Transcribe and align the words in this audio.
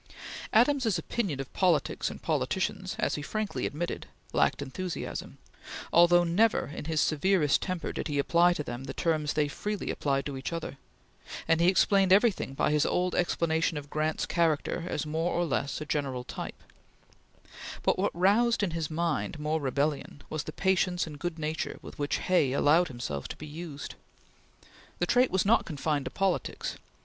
Adams's 0.51 0.97
opinion 0.97 1.39
of 1.39 1.53
politics 1.53 2.09
and 2.09 2.23
politicians, 2.23 2.95
as 2.97 3.13
he 3.13 3.21
frankly 3.21 3.67
admitted, 3.67 4.07
lacked 4.33 4.63
enthusiasm, 4.63 5.37
although 5.93 6.23
never, 6.23 6.69
in 6.75 6.85
his 6.85 6.99
severest 6.99 7.61
temper, 7.61 7.93
did 7.93 8.07
he 8.07 8.17
apply 8.17 8.51
to 8.51 8.63
them 8.63 8.85
the 8.85 8.95
terms 8.95 9.33
they 9.33 9.47
freely 9.47 9.91
applied 9.91 10.25
to 10.25 10.35
each 10.37 10.51
other; 10.51 10.79
and 11.47 11.61
he 11.61 11.67
explained 11.67 12.11
everything 12.11 12.55
by 12.55 12.71
his 12.71 12.83
old 12.83 13.13
explanation 13.13 13.77
of 13.77 13.91
Grant's 13.91 14.25
character 14.25 14.85
as 14.89 15.05
more 15.05 15.33
or 15.33 15.45
less 15.45 15.79
a 15.81 15.85
general 15.85 16.23
type; 16.23 16.63
but 17.83 17.99
what 17.99 18.09
roused 18.15 18.63
in 18.63 18.71
his 18.71 18.89
mind 18.89 19.37
more 19.37 19.61
rebellion 19.61 20.23
was 20.31 20.45
the 20.45 20.51
patience 20.51 21.05
and 21.05 21.19
good 21.19 21.37
nature 21.37 21.77
with 21.83 21.99
which 21.99 22.17
Hay 22.17 22.53
allowed 22.53 22.87
himself 22.87 23.27
to 23.27 23.37
be 23.37 23.45
used. 23.45 23.93
The 24.97 25.05
trait 25.05 25.29
was 25.29 25.45
not 25.45 25.63
confined 25.63 26.05
to 26.05 26.11
politics. 26.11 26.77